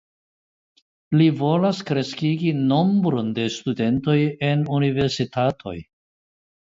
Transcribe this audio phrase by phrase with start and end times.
[1.21, 4.19] Li volas kreskigi nombron de studentoj
[4.51, 5.77] en universitatoj.